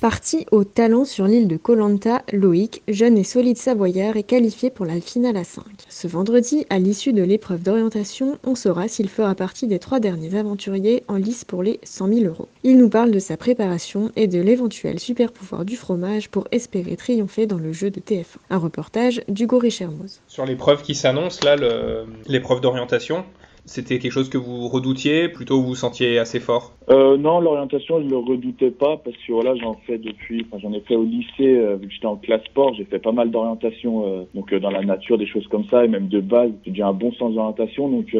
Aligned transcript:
Parti 0.00 0.46
au 0.50 0.64
talent 0.64 1.04
sur 1.04 1.26
l'île 1.26 1.46
de 1.46 1.58
Colanta, 1.58 2.22
Loïc, 2.32 2.82
jeune 2.88 3.18
et 3.18 3.24
solide 3.24 3.58
savoyard, 3.58 4.16
est 4.16 4.22
qualifié 4.22 4.70
pour 4.70 4.86
la 4.86 4.98
finale 4.98 5.36
à 5.36 5.44
5. 5.44 5.62
Ce 5.90 6.08
vendredi, 6.08 6.64
à 6.70 6.78
l'issue 6.78 7.12
de 7.12 7.22
l'épreuve 7.22 7.62
d'orientation, 7.62 8.38
on 8.42 8.54
saura 8.54 8.88
s'il 8.88 9.10
fera 9.10 9.34
partie 9.34 9.66
des 9.66 9.78
trois 9.78 10.00
derniers 10.00 10.38
aventuriers 10.38 11.04
en 11.06 11.16
lice 11.16 11.44
pour 11.44 11.62
les 11.62 11.80
100 11.82 12.14
000 12.14 12.20
euros. 12.24 12.48
Il 12.62 12.78
nous 12.78 12.88
parle 12.88 13.10
de 13.10 13.18
sa 13.18 13.36
préparation 13.36 14.10
et 14.16 14.26
de 14.26 14.40
l'éventuel 14.40 14.98
super 14.98 15.32
pouvoir 15.32 15.66
du 15.66 15.76
fromage 15.76 16.30
pour 16.30 16.48
espérer 16.50 16.96
triompher 16.96 17.46
dans 17.46 17.58
le 17.58 17.74
jeu 17.74 17.90
de 17.90 18.00
TF1. 18.00 18.38
Un 18.48 18.56
reportage 18.56 19.20
d'Hugo 19.28 19.58
Richermoz. 19.58 20.22
Sur 20.28 20.46
l'épreuve 20.46 20.80
qui 20.80 20.94
s'annonce, 20.94 21.44
là, 21.44 21.56
l'épreuve 22.26 22.62
d'orientation, 22.62 23.26
c'était 23.64 23.98
quelque 23.98 24.12
chose 24.12 24.28
que 24.28 24.38
vous 24.38 24.68
redoutiez, 24.68 25.28
plutôt 25.28 25.60
vous 25.60 25.68
vous 25.68 25.74
sentiez 25.74 26.18
assez 26.18 26.40
fort 26.40 26.72
euh, 26.90 27.16
Non, 27.16 27.40
l'orientation, 27.40 28.02
je 28.02 28.08
le 28.08 28.16
redoutais 28.16 28.70
pas 28.70 28.96
parce 28.96 29.16
que 29.16 29.32
voilà, 29.32 29.54
j'en 29.56 29.74
fais 29.86 29.98
depuis, 29.98 30.46
enfin, 30.46 30.58
j'en 30.62 30.72
ai 30.72 30.80
fait 30.80 30.96
au 30.96 31.04
lycée, 31.04 31.56
euh, 31.56 31.76
vu 31.76 31.88
que 31.88 31.94
j'étais 31.94 32.06
en 32.06 32.16
classe 32.16 32.44
sport, 32.44 32.74
j'ai 32.74 32.84
fait 32.84 32.98
pas 32.98 33.12
mal 33.12 33.30
d'orientation, 33.30 34.06
euh, 34.06 34.22
donc 34.34 34.52
euh, 34.52 34.60
dans 34.60 34.70
la 34.70 34.82
nature, 34.82 35.18
des 35.18 35.26
choses 35.26 35.46
comme 35.48 35.64
ça, 35.66 35.84
et 35.84 35.88
même 35.88 36.08
de 36.08 36.20
base, 36.20 36.50
j'ai 36.66 36.82
un 36.82 36.92
bon 36.92 37.12
sens 37.12 37.34
d'orientation, 37.34 37.88
donc 37.88 38.16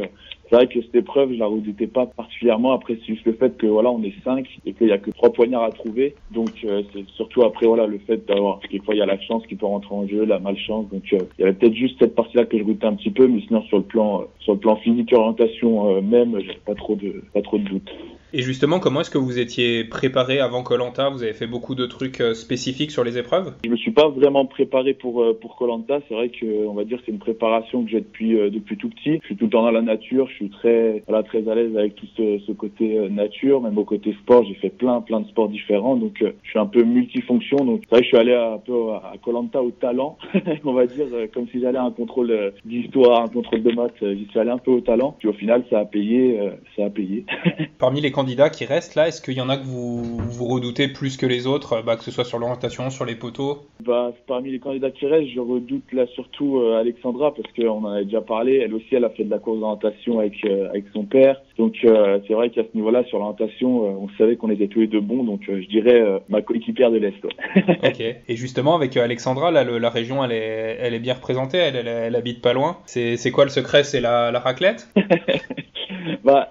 c'est 0.51 0.57
vrai 0.57 0.67
que 0.67 0.83
cette 0.83 0.97
épreuve, 0.97 1.33
je 1.33 1.39
la 1.39 1.47
redoutais 1.47 1.87
pas 1.87 2.07
particulièrement. 2.07 2.73
Après, 2.73 2.97
c'est 2.97 3.15
juste 3.15 3.25
le 3.25 3.35
fait 3.35 3.57
que 3.57 3.67
voilà, 3.67 3.91
on 3.91 4.03
est 4.03 4.15
cinq 4.25 4.49
et 4.67 4.73
qu'il 4.73 4.89
y 4.89 4.93
a 4.93 4.99
que 4.99 5.13
trois 5.13 5.33
poignards 5.33 5.63
à 5.63 5.71
trouver. 5.71 6.17
Donc, 6.33 6.55
c'est 6.93 7.07
surtout 7.15 7.45
après 7.45 7.67
voilà 7.67 7.87
le 7.87 7.99
fait 7.99 8.27
d'avoir 8.27 8.59
quelquefois 8.59 8.97
il 8.97 8.99
y 8.99 9.03
a 9.03 9.07
la 9.07 9.21
chance 9.21 9.47
qui 9.47 9.55
peut 9.55 9.67
rentrer 9.67 9.95
en 9.95 10.09
jeu, 10.09 10.25
la 10.25 10.41
malchance. 10.41 10.89
Donc, 10.91 11.03
il 11.13 11.27
y 11.39 11.43
avait 11.45 11.53
peut-être 11.53 11.75
juste 11.75 11.99
cette 12.01 12.17
partie-là 12.17 12.47
que 12.47 12.59
je 12.59 12.65
redoutais 12.65 12.87
un 12.87 12.95
petit 12.95 13.11
peu, 13.11 13.29
mais 13.29 13.41
sinon 13.47 13.63
sur 13.63 13.79
le 13.79 13.85
plan 13.85 14.25
sur 14.41 14.55
le 14.55 14.59
plan 14.59 14.75
physique 14.77 15.13
orientation 15.13 16.03
même, 16.03 16.37
j'ai 16.41 16.59
pas 16.67 16.75
trop 16.75 16.97
de 16.97 17.23
pas 17.33 17.43
trop 17.43 17.59
de 17.59 17.65
doutes. 17.65 17.91
Et 18.33 18.43
justement, 18.43 18.79
comment 18.79 19.01
est-ce 19.01 19.11
que 19.11 19.19
vous 19.19 19.41
étiez 19.41 19.83
préparé 19.83 20.39
avant 20.39 20.63
Colanta? 20.63 21.09
Vous 21.09 21.25
avez 21.25 21.33
fait 21.33 21.49
beaucoup 21.49 21.75
de 21.75 21.85
trucs 21.87 22.21
euh, 22.21 22.35
spécifiques 22.35 22.93
sur 22.93 23.03
les 23.03 23.19
épreuves? 23.19 23.55
Je 23.65 23.71
me 23.71 23.77
suis 23.77 23.91
pas 23.91 24.09
vraiment 24.09 24.47
préparé 24.47 24.95
pour 24.95 25.23
euh, 25.23 25.37
pour 25.39 25.57
Colanta. 25.57 25.99
C'est 26.09 26.15
vrai 26.15 26.29
que 26.29 26.67
on 26.67 26.75
va 26.75 26.85
dire 26.85 27.01
c'est 27.05 27.11
une 27.11 27.19
préparation 27.19 27.83
que 27.83 27.91
j'ai 27.91 28.01
depuis 28.01 28.39
euh, 28.39 28.49
depuis 28.49 28.77
tout 28.77 28.89
petit. 28.89 29.19
Je 29.23 29.27
suis 29.27 29.37
tout 29.37 29.47
le 29.47 29.51
temps 29.51 29.63
dans 29.63 29.73
la 29.73 29.83
nature. 29.83 30.29
Je 30.29 30.35
suis 30.35 30.51
très 30.51 31.03
voilà 31.09 31.25
très 31.25 31.49
à 31.49 31.57
l'aise 31.57 31.77
avec 31.77 31.97
tout 31.97 32.07
ce, 32.17 32.39
ce 32.47 32.53
côté 32.53 33.09
nature, 33.11 33.61
même 33.63 33.77
au 33.79 33.85
côté 33.85 34.13
sport. 34.23 34.45
J'ai 34.45 34.55
fait 34.55 34.71
plein 34.71 35.01
plein 35.01 35.21
de 35.21 35.27
sports 35.27 35.49
différents, 35.49 35.97
donc 35.97 36.19
je 36.21 36.49
suis 36.49 36.59
un 36.59 36.67
peu 36.67 36.85
multifonction. 36.85 37.57
Donc 37.65 37.81
c'est 37.83 37.91
vrai 37.91 38.01
que 38.01 38.05
je 38.05 38.09
suis 38.11 38.17
allé 38.17 38.35
un 38.35 38.59
peu 38.59 38.93
à 38.93 39.15
Colanta 39.25 39.61
au 39.61 39.73
talent, 39.73 40.19
on 40.65 40.73
va 40.73 40.87
dire 40.87 41.07
comme 41.35 41.49
si 41.49 41.61
j'allais 41.61 41.79
à 41.79 41.85
un 41.85 41.91
contrôle 41.91 42.53
d'histoire, 42.65 43.23
un 43.23 43.29
contrôle 43.29 43.65
de 43.65 43.73
maths. 43.73 43.95
J'y 44.01 44.27
suis 44.31 44.39
allé 44.39 44.51
un 44.51 44.59
peu 44.59 44.71
au 44.71 44.81
talent. 44.81 45.17
Puis 45.19 45.29
au 45.29 45.33
final, 45.33 45.65
ça 45.69 45.81
a 45.81 45.85
payé, 45.85 46.39
ça 46.77 46.85
a 46.85 46.91
payé. 46.91 47.25
Parmi 47.79 48.01
les 48.01 48.13
candidats 48.21 48.51
qui 48.51 48.67
restent 48.67 48.97
là, 48.97 49.09
est-ce 49.09 49.23
qu'il 49.23 49.33
y 49.33 49.41
en 49.41 49.49
a 49.49 49.57
que 49.57 49.65
vous, 49.65 50.19
vous 50.19 50.45
redoutez 50.45 50.89
plus 50.89 51.17
que 51.17 51.25
les 51.25 51.47
autres, 51.47 51.83
bah, 51.83 51.97
que 51.97 52.05
ce 52.05 52.11
soit 52.11 52.25
sur 52.25 52.39
l'orientation, 52.39 52.91
sur 52.91 53.07
les 53.07 53.15
poteaux? 53.15 53.63
Bah, 53.83 54.13
Parmi 54.27 54.51
les 54.53 54.59
candidats 54.59 54.91
qui 54.91 55.07
restent, 55.07 55.31
je 55.35 55.41
redoute 55.41 55.91
là 55.95 56.07
surtout 56.09 56.59
euh, 56.59 56.79
Alexandra 56.79 57.33
parce 57.35 57.51
qu'on 57.55 57.83
en 57.87 57.93
avait 57.93 58.05
déjà 58.05 58.21
parlé. 58.21 58.59
Elle 58.59 58.75
aussi, 58.75 58.95
elle 58.95 59.07
a 59.07 59.09
fait 59.09 59.25
de 59.25 59.31
la 59.31 59.39
course 59.39 59.59
d'orientation 59.61 60.19
avec, 60.19 60.45
euh, 60.45 60.69
avec 60.69 60.85
son 60.93 61.05
père. 61.05 61.41
Donc 61.57 61.77
euh, 61.85 62.19
c'est 62.29 62.35
vrai 62.35 62.51
qu'à 62.51 62.63
ce 62.63 62.77
niveau-là, 62.77 63.05
sur 63.05 63.19
l'orientation, 63.19 64.03
on 64.03 64.09
savait 64.19 64.37
qu'on 64.37 64.51
était 64.51 64.69
tous 64.69 64.81
les 64.81 64.87
deux 64.87 65.01
bons. 65.01 65.25
Donc 65.25 65.41
je 65.49 65.67
dirais 65.67 66.21
ma 66.29 66.43
coéquipière 66.43 66.91
de 66.91 66.99
l'Est. 66.99 67.25
ok. 67.83 68.01
Et 68.01 68.37
justement, 68.37 68.75
avec 68.75 68.95
Alexandra, 68.99 69.51
là, 69.51 69.65
la 69.65 69.91
région, 69.91 70.23
elle 70.23 70.33
est, 70.33 70.77
elle 70.79 70.93
est 70.93 71.01
bien 71.01 71.15
représentée. 71.15 71.57
Elle, 71.57 71.77
elle, 71.77 71.89
elle 71.89 72.17
habite 72.17 72.43
pas 72.43 72.53
loin. 72.53 72.77
C'est 72.85 73.31
quoi 73.31 73.45
le 73.45 73.51
secret? 73.51 73.83
C'est 73.83 74.03
la, 74.03 74.31
la 74.31 74.41
raclette? 74.41 74.89
bah, 76.25 76.51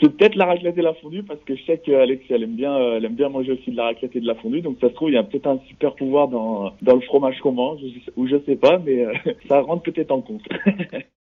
c'est 0.00 0.16
peut-être 0.16 0.34
la 0.36 0.46
raclette 0.46 0.78
et 0.78 0.82
la 0.82 0.94
fondue 0.94 1.22
parce 1.22 1.40
que 1.44 1.56
je 1.56 1.64
sais 1.64 1.78
qu'Alex 1.78 2.24
elle 2.30 2.44
aime 2.44 2.56
bien, 2.56 2.76
elle 2.78 3.04
aime 3.04 3.14
bien 3.14 3.28
manger 3.28 3.52
aussi 3.52 3.70
de 3.70 3.76
la 3.76 3.84
raclette 3.84 4.16
et 4.16 4.20
de 4.20 4.26
la 4.26 4.34
fondue. 4.34 4.60
Donc 4.60 4.78
ça 4.80 4.88
se 4.88 4.94
trouve 4.94 5.10
il 5.10 5.14
y 5.14 5.18
a 5.18 5.22
peut-être 5.22 5.46
un 5.46 5.60
super 5.68 5.94
pouvoir 5.94 6.28
dans 6.28 6.72
dans 6.82 6.94
le 6.94 7.00
fromage 7.02 7.38
qu'on 7.40 7.52
mange 7.52 7.80
ou 8.16 8.26
je 8.26 8.36
sais 8.46 8.56
pas, 8.56 8.78
mais 8.78 9.04
ça 9.48 9.60
rentre 9.60 9.82
peut-être 9.82 10.10
en 10.10 10.20
compte. 10.20 10.42